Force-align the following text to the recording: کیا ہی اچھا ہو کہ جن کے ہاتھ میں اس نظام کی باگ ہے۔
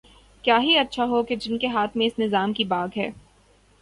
کیا 0.43 0.57
ہی 0.61 0.77
اچھا 0.77 1.05
ہو 1.05 1.21
کہ 1.23 1.35
جن 1.35 1.57
کے 1.57 1.67
ہاتھ 1.67 1.97
میں 1.97 2.05
اس 2.05 2.19
نظام 2.19 2.53
کی 2.53 2.63
باگ 2.63 2.97
ہے۔ 2.97 3.09